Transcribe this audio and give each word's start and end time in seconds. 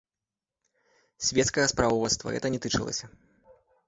Свецкага 1.27 1.65
справаводства 1.73 2.27
гэта 2.37 2.47
не 2.57 2.61
тычылася. 2.65 3.05